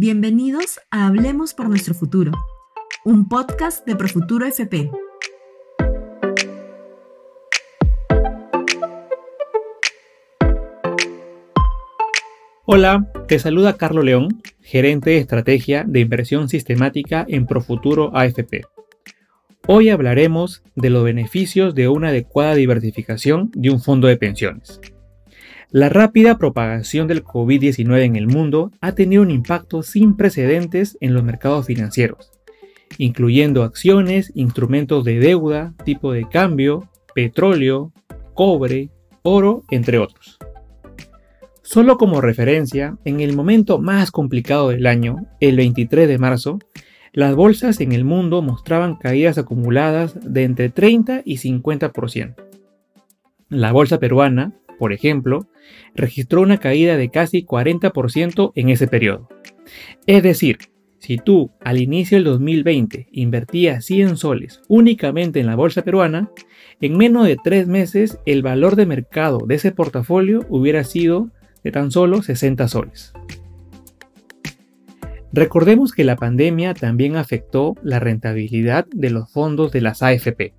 Bienvenidos 0.00 0.78
a 0.92 1.08
Hablemos 1.08 1.54
por 1.54 1.68
nuestro 1.68 1.92
futuro, 1.92 2.30
un 3.04 3.28
podcast 3.28 3.84
de 3.84 3.96
Profuturo 3.96 4.46
FP. 4.46 4.92
Hola, 12.64 13.10
te 13.26 13.40
saluda 13.40 13.76
Carlo 13.76 14.02
León, 14.02 14.40
gerente 14.60 15.10
de 15.10 15.18
estrategia 15.18 15.82
de 15.84 15.98
inversión 15.98 16.48
sistemática 16.48 17.26
en 17.28 17.46
Profuturo 17.46 18.16
AFP. 18.16 18.66
Hoy 19.66 19.88
hablaremos 19.88 20.62
de 20.76 20.90
los 20.90 21.02
beneficios 21.02 21.74
de 21.74 21.88
una 21.88 22.10
adecuada 22.10 22.54
diversificación 22.54 23.50
de 23.52 23.70
un 23.70 23.80
fondo 23.80 24.06
de 24.06 24.16
pensiones. 24.16 24.80
La 25.70 25.90
rápida 25.90 26.38
propagación 26.38 27.08
del 27.08 27.22
COVID-19 27.22 28.02
en 28.02 28.16
el 28.16 28.26
mundo 28.26 28.72
ha 28.80 28.92
tenido 28.92 29.20
un 29.20 29.30
impacto 29.30 29.82
sin 29.82 30.16
precedentes 30.16 30.96
en 31.02 31.12
los 31.12 31.22
mercados 31.22 31.66
financieros, 31.66 32.32
incluyendo 32.96 33.62
acciones, 33.62 34.32
instrumentos 34.34 35.04
de 35.04 35.18
deuda, 35.18 35.74
tipo 35.84 36.10
de 36.12 36.26
cambio, 36.26 36.88
petróleo, 37.14 37.92
cobre, 38.32 38.88
oro, 39.20 39.62
entre 39.70 39.98
otros. 39.98 40.38
Solo 41.60 41.98
como 41.98 42.22
referencia, 42.22 42.96
en 43.04 43.20
el 43.20 43.36
momento 43.36 43.78
más 43.78 44.10
complicado 44.10 44.70
del 44.70 44.86
año, 44.86 45.26
el 45.38 45.58
23 45.58 46.08
de 46.08 46.16
marzo, 46.16 46.60
las 47.12 47.34
bolsas 47.34 47.82
en 47.82 47.92
el 47.92 48.06
mundo 48.06 48.40
mostraban 48.40 48.96
caídas 48.96 49.36
acumuladas 49.36 50.18
de 50.22 50.44
entre 50.44 50.70
30 50.70 51.20
y 51.26 51.36
50%. 51.36 52.36
La 53.50 53.72
bolsa 53.72 53.98
peruana, 53.98 54.54
por 54.78 54.94
ejemplo, 54.94 55.46
registró 55.94 56.42
una 56.42 56.58
caída 56.58 56.96
de 56.96 57.10
casi 57.10 57.44
40% 57.44 58.52
en 58.54 58.68
ese 58.68 58.88
periodo. 58.88 59.28
Es 60.06 60.22
decir, 60.22 60.58
si 60.98 61.16
tú 61.16 61.50
al 61.60 61.78
inicio 61.78 62.16
del 62.16 62.24
2020 62.24 63.08
invertías 63.12 63.84
100 63.84 64.16
soles 64.16 64.60
únicamente 64.68 65.40
en 65.40 65.46
la 65.46 65.56
bolsa 65.56 65.82
peruana, 65.82 66.30
en 66.80 66.96
menos 66.96 67.26
de 67.26 67.36
3 67.42 67.66
meses 67.66 68.18
el 68.26 68.42
valor 68.42 68.76
de 68.76 68.86
mercado 68.86 69.38
de 69.46 69.54
ese 69.54 69.72
portafolio 69.72 70.44
hubiera 70.48 70.84
sido 70.84 71.30
de 71.62 71.72
tan 71.72 71.90
solo 71.90 72.22
60 72.22 72.68
soles. 72.68 73.12
Recordemos 75.32 75.92
que 75.92 76.04
la 76.04 76.16
pandemia 76.16 76.74
también 76.74 77.16
afectó 77.16 77.74
la 77.82 78.00
rentabilidad 78.00 78.86
de 78.86 79.10
los 79.10 79.30
fondos 79.30 79.72
de 79.72 79.82
las 79.82 80.02
AFP. 80.02 80.54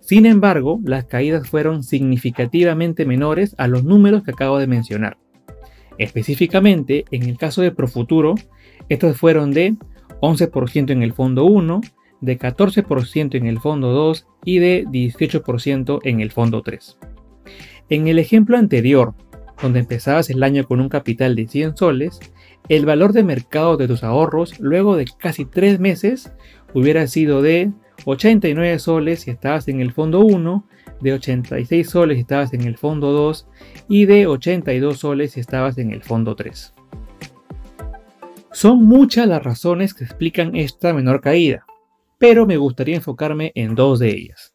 Sin 0.00 0.26
embargo, 0.26 0.80
las 0.84 1.04
caídas 1.04 1.48
fueron 1.48 1.82
significativamente 1.82 3.04
menores 3.06 3.54
a 3.58 3.68
los 3.68 3.84
números 3.84 4.24
que 4.24 4.32
acabo 4.32 4.58
de 4.58 4.66
mencionar. 4.66 5.18
Específicamente, 5.98 7.04
en 7.10 7.24
el 7.24 7.36
caso 7.36 7.62
de 7.62 7.70
Profuturo, 7.70 8.34
estos 8.88 9.16
fueron 9.16 9.52
de 9.52 9.76
11% 10.20 10.90
en 10.90 11.02
el 11.02 11.12
fondo 11.12 11.44
1, 11.44 11.80
de 12.20 12.38
14% 12.38 13.34
en 13.36 13.46
el 13.46 13.60
fondo 13.60 13.92
2 13.92 14.26
y 14.44 14.58
de 14.58 14.84
18% 14.86 16.00
en 16.04 16.20
el 16.20 16.30
fondo 16.30 16.62
3. 16.62 16.98
En 17.88 18.08
el 18.08 18.18
ejemplo 18.18 18.56
anterior, 18.56 19.14
donde 19.62 19.80
empezabas 19.80 20.30
el 20.30 20.42
año 20.42 20.66
con 20.66 20.80
un 20.80 20.88
capital 20.88 21.36
de 21.36 21.46
100 21.46 21.76
soles, 21.76 22.18
el 22.68 22.86
valor 22.86 23.12
de 23.12 23.24
mercado 23.24 23.76
de 23.76 23.88
tus 23.88 24.02
ahorros 24.02 24.58
luego 24.58 24.96
de 24.96 25.06
casi 25.18 25.44
3 25.44 25.80
meses 25.80 26.32
hubiera 26.72 27.06
sido 27.06 27.42
de 27.42 27.72
89 28.04 28.78
soles 28.78 29.20
si 29.20 29.30
estabas 29.30 29.68
en 29.68 29.80
el 29.80 29.92
fondo 29.92 30.20
1, 30.20 30.66
de 31.00 31.12
86 31.12 31.88
soles 31.88 32.16
si 32.16 32.20
estabas 32.22 32.52
en 32.52 32.62
el 32.62 32.76
fondo 32.76 33.12
2 33.12 33.48
y 33.88 34.06
de 34.06 34.26
82 34.26 34.98
soles 34.98 35.32
si 35.32 35.40
estabas 35.40 35.78
en 35.78 35.92
el 35.92 36.02
fondo 36.02 36.36
3. 36.36 36.74
Son 38.52 38.84
muchas 38.84 39.26
las 39.26 39.42
razones 39.42 39.94
que 39.94 40.04
explican 40.04 40.56
esta 40.56 40.92
menor 40.92 41.20
caída, 41.20 41.64
pero 42.18 42.46
me 42.46 42.56
gustaría 42.56 42.96
enfocarme 42.96 43.52
en 43.54 43.74
dos 43.74 43.98
de 43.98 44.10
ellas. 44.10 44.54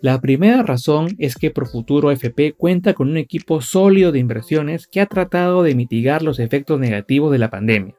La 0.00 0.20
primera 0.20 0.62
razón 0.62 1.08
es 1.18 1.34
que 1.34 1.50
Profuturo 1.50 2.12
FP 2.12 2.52
cuenta 2.52 2.94
con 2.94 3.08
un 3.10 3.16
equipo 3.16 3.60
sólido 3.60 4.12
de 4.12 4.20
inversiones 4.20 4.86
que 4.86 5.00
ha 5.00 5.06
tratado 5.06 5.64
de 5.64 5.74
mitigar 5.74 6.22
los 6.22 6.38
efectos 6.38 6.78
negativos 6.78 7.32
de 7.32 7.38
la 7.38 7.50
pandemia, 7.50 7.94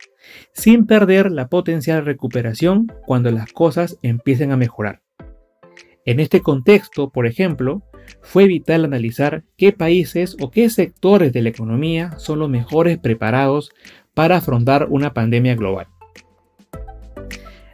sin 0.53 0.85
perder 0.85 1.31
la 1.31 1.47
potencial 1.47 2.06
recuperación 2.06 2.91
cuando 3.06 3.31
las 3.31 3.52
cosas 3.52 3.97
empiecen 4.02 4.52
a 4.52 4.57
mejorar. 4.57 5.02
En 6.06 6.19
este 6.19 6.41
contexto, 6.41 7.09
por 7.09 7.28
ejemplo, 7.28 7.84
fue 8.22 8.47
vital 8.47 8.85
analizar 8.85 9.44
qué 9.58 9.72
países 9.72 10.35
o 10.40 10.50
qué 10.50 10.69
sectores 10.69 11.34
de 11.34 11.41
la 11.41 11.50
economía 11.50 12.18
son 12.18 12.40
los 12.40 12.50
mejores 12.50 12.97
preparados 12.97 13.72
para 14.13 14.38
afrontar 14.38 14.88
una 14.90 15.13
pandemia 15.13 15.56
global. 15.56 15.88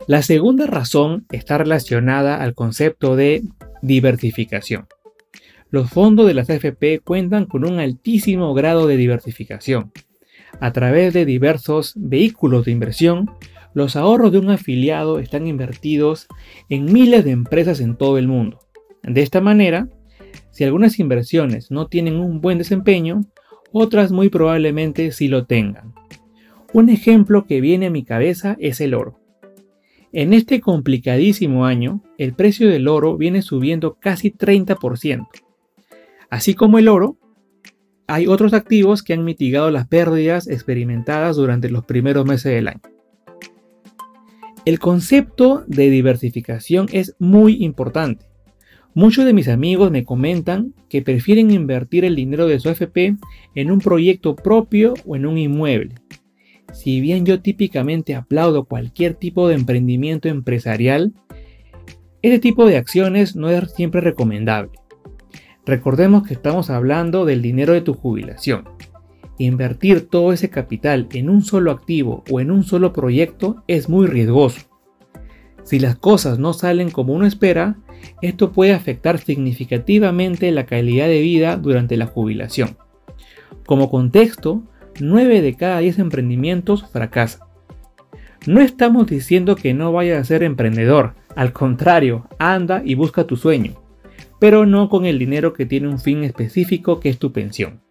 La 0.08 0.22
segunda 0.22 0.68
razón 0.68 1.26
está 1.32 1.58
relacionada 1.58 2.38
al 2.44 2.54
concepto 2.54 3.16
de 3.16 3.42
diversificación. 3.82 4.88
Los 5.72 5.90
fondos 5.90 6.28
de 6.28 6.36
las 6.36 6.50
AFP 6.50 7.00
cuentan 7.04 7.46
con 7.46 7.68
un 7.68 7.80
altísimo 7.80 8.54
grado 8.54 8.86
de 8.86 8.98
diversificación. 8.98 9.92
A 10.60 10.72
través 10.72 11.14
de 11.14 11.26
diversos 11.26 11.94
vehículos 11.96 12.66
de 12.66 12.72
inversión, 12.72 13.32
los 13.74 13.96
ahorros 13.96 14.32
de 14.32 14.40
un 14.40 14.50
afiliado 14.50 15.20
están 15.20 15.48
invertidos 15.48 16.28
en 16.70 16.92
miles 16.92 17.26
de 17.26 17.32
empresas 17.32 17.82
en 17.82 17.98
todo 17.98 18.18
el 18.18 18.28
mundo. 18.28 18.60
De 19.04 19.22
esta 19.22 19.42
manera, 19.42 19.90
si 20.52 20.64
algunas 20.64 21.00
inversiones 21.00 21.72
no 21.72 21.88
tienen 21.88 22.16
un 22.16 22.40
buen 22.40 22.58
desempeño, 22.58 23.22
otras 23.74 24.12
muy 24.12 24.30
probablemente 24.30 25.12
sí 25.12 25.28
lo 25.28 25.46
tengan. 25.46 25.94
Un 26.72 26.90
ejemplo 26.90 27.46
que 27.46 27.60
viene 27.60 27.88
a 27.88 27.92
mi 27.92 28.04
cabeza 28.04 28.56
es 28.60 28.80
el 28.80 28.94
oro. 28.94 29.20
En 30.14 30.34
este 30.34 30.62
complicadísimo 30.62 31.66
año, 31.66 32.02
el 32.18 32.34
precio 32.34 32.70
del 32.70 32.88
oro 32.88 33.18
viene 33.18 33.42
subiendo 33.42 33.96
casi 33.96 34.32
30%. 34.32 35.28
Así 36.30 36.54
como 36.54 36.80
el 36.80 36.88
oro, 36.88 37.18
hay 38.08 38.28
otros 38.28 38.54
activos 38.54 39.04
que 39.04 39.14
han 39.14 39.24
mitigado 39.24 39.72
las 39.72 39.88
pérdidas 39.88 40.48
experimentadas 40.48 41.36
durante 41.36 41.70
los 41.70 41.86
primeros 41.86 42.26
meses 42.26 42.54
del 42.54 42.68
año. 42.68 42.82
El 44.66 44.80
concepto 44.80 45.64
de 45.68 45.90
diversificación 45.90 46.88
es 46.92 47.16
muy 47.20 47.64
importante. 47.64 48.26
Muchos 48.94 49.26
de 49.26 49.34
mis 49.34 49.48
amigos 49.48 49.92
me 49.92 50.06
comentan 50.06 50.74
que 50.90 51.02
prefieren 51.02 51.52
invertir 51.52 52.06
el 52.06 52.16
dinero 52.16 52.48
de 52.48 52.60
su 52.60 52.70
FP 52.70 53.18
en 53.54 53.72
un 53.72 53.80
proyecto 53.80 54.36
propio 54.36 54.94
o 55.06 55.16
en 55.16 55.26
un 55.26 55.38
inmueble, 55.38 55.96
si 56.76 57.00
bien 57.00 57.26
yo 57.26 57.42
típicamente 57.42 58.16
aplaudo 58.16 58.66
cualquier 58.66 59.14
tipo 59.14 59.48
de 59.48 59.56
emprendimiento 59.56 60.28
empresarial, 60.28 61.14
este 62.22 62.40
tipo 62.40 62.66
de 62.66 62.78
acciones 62.78 63.36
no 63.36 63.50
es 63.50 63.72
siempre 63.72 64.02
recomendable. 64.02 64.72
Recordemos 65.66 66.28
que 66.28 66.36
estamos 66.36 66.70
hablando 66.70 67.26
del 67.26 67.42
dinero 67.42 67.74
de 67.74 67.82
tu 67.82 67.94
jubilación. 67.94 68.66
Invertir 69.38 70.08
todo 70.08 70.32
ese 70.32 70.50
capital 70.50 71.08
en 71.12 71.30
un 71.30 71.42
solo 71.42 71.72
activo 71.72 72.24
o 72.30 72.40
en 72.40 72.52
un 72.52 72.64
solo 72.64 72.94
proyecto 72.94 73.64
es 73.68 73.90
muy 73.90 74.06
riesgoso. 74.06 74.62
Si 75.64 75.80
las 75.80 75.96
cosas 75.96 76.38
no 76.38 76.54
salen 76.54 76.92
como 76.92 77.14
uno 77.14 77.26
espera, 77.26 77.78
esto 78.22 78.52
puede 78.52 78.74
afectar 78.74 79.18
significativamente 79.18 80.52
la 80.52 80.68
calidad 80.68 81.08
de 81.08 81.22
vida 81.22 81.58
durante 81.58 81.98
la 81.98 82.06
jubilación. 82.06 82.78
Como 83.66 83.90
contexto, 83.90 84.62
9 85.00 85.42
de 85.42 85.56
cada 85.56 85.80
10 85.80 85.98
emprendimientos 85.98 86.86
fracasan. 86.92 87.48
No 88.46 88.62
estamos 88.62 89.08
diciendo 89.08 89.56
que 89.56 89.74
no 89.74 89.92
vayas 89.92 90.22
a 90.22 90.24
ser 90.24 90.44
emprendedor, 90.44 91.16
al 91.36 91.52
contrario, 91.52 92.28
anda 92.38 92.84
y 92.86 92.94
busca 92.94 93.26
tu 93.26 93.36
sueño, 93.36 93.74
pero 94.40 94.66
no 94.66 94.90
con 94.90 95.06
el 95.06 95.20
dinero 95.20 95.54
que 95.54 95.66
tiene 95.66 95.88
un 95.88 96.00
fin 96.00 96.24
específico 96.24 97.00
que 97.00 97.10
es 97.10 97.20
tu 97.20 97.32
pensión. 97.32 97.82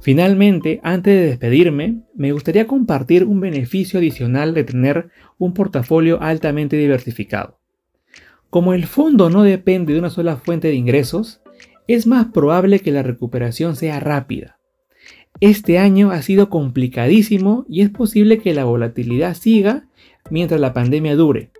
Finalmente, 0.00 0.80
antes 0.82 1.14
de 1.14 1.26
despedirme, 1.26 2.02
me 2.14 2.32
gustaría 2.32 2.66
compartir 2.66 3.24
un 3.24 3.40
beneficio 3.40 3.98
adicional 3.98 4.54
de 4.54 4.64
tener 4.64 5.10
un 5.38 5.54
portafolio 5.54 6.22
altamente 6.22 6.76
diversificado. 6.76 7.58
Como 8.50 8.74
el 8.74 8.86
fondo 8.86 9.28
no 9.28 9.42
depende 9.42 9.92
de 9.92 9.98
una 9.98 10.10
sola 10.10 10.36
fuente 10.36 10.68
de 10.68 10.74
ingresos, 10.74 11.42
es 11.86 12.06
más 12.06 12.26
probable 12.26 12.80
que 12.80 12.92
la 12.92 13.02
recuperación 13.02 13.76
sea 13.76 13.98
rápida 13.98 14.58
este 15.40 15.78
año 15.78 16.10
ha 16.10 16.20
sido 16.22 16.50
complicadísimo 16.50 17.64
y 17.68 17.82
es 17.82 17.90
posible 17.90 18.38
que 18.38 18.54
la 18.54 18.64
volatilidad 18.64 19.34
siga 19.34 19.86
mientras 20.30 20.60
la 20.60 20.72
pandemia 20.72 21.14
dure. 21.14 21.52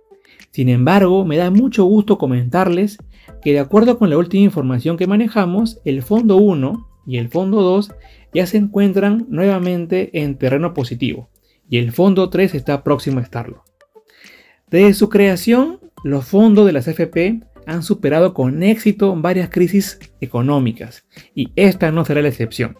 Sin 0.51 0.69
embargo, 0.69 1.25
me 1.25 1.37
da 1.37 1.51
mucho 1.51 1.85
gusto 1.85 2.17
comentarles 2.17 2.97
que 3.41 3.53
de 3.53 3.59
acuerdo 3.59 3.97
con 3.97 4.09
la 4.09 4.17
última 4.17 4.43
información 4.43 4.97
que 4.97 5.07
manejamos, 5.07 5.79
el 5.85 6.01
fondo 6.01 6.37
1 6.37 6.87
y 7.05 7.17
el 7.17 7.29
fondo 7.29 7.61
2 7.61 7.91
ya 8.33 8.45
se 8.45 8.57
encuentran 8.57 9.25
nuevamente 9.29 10.21
en 10.21 10.37
terreno 10.37 10.73
positivo 10.73 11.29
y 11.69 11.77
el 11.77 11.91
fondo 11.91 12.29
3 12.29 12.55
está 12.55 12.83
próximo 12.83 13.19
a 13.19 13.23
estarlo. 13.23 13.63
Desde 14.69 14.93
su 14.93 15.09
creación, 15.09 15.79
los 16.03 16.25
fondos 16.25 16.65
de 16.65 16.73
las 16.73 16.87
FP 16.87 17.41
han 17.65 17.83
superado 17.83 18.33
con 18.33 18.63
éxito 18.63 19.15
varias 19.15 19.49
crisis 19.49 19.99
económicas 20.21 21.05
y 21.35 21.51
esta 21.55 21.91
no 21.91 22.05
será 22.05 22.21
la 22.21 22.29
excepción. 22.29 22.77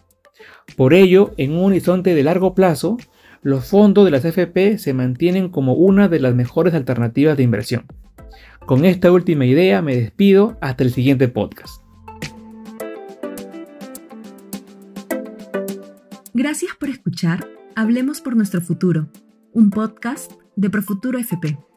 Por 0.76 0.94
ello, 0.94 1.32
en 1.36 1.52
un 1.52 1.66
horizonte 1.66 2.14
de 2.14 2.22
largo 2.22 2.54
plazo, 2.54 2.96
los 3.42 3.66
fondos 3.66 4.04
de 4.04 4.10
las 4.10 4.24
AFP 4.24 4.78
se 4.78 4.92
mantienen 4.92 5.48
como 5.48 5.74
una 5.74 6.08
de 6.08 6.20
las 6.20 6.34
mejores 6.34 6.74
alternativas 6.74 7.36
de 7.36 7.42
inversión. 7.42 7.86
Con 8.66 8.84
esta 8.84 9.10
última 9.10 9.46
idea 9.46 9.80
me 9.82 9.96
despido 9.96 10.58
hasta 10.60 10.84
el 10.84 10.92
siguiente 10.92 11.28
podcast. 11.28 11.82
Gracias 16.34 16.72
por 16.78 16.88
escuchar 16.88 17.46
Hablemos 17.76 18.20
por 18.20 18.36
nuestro 18.36 18.60
futuro, 18.60 19.08
un 19.52 19.70
podcast 19.70 20.32
de 20.56 20.70
Profuturo 20.70 21.18
FP. 21.18 21.69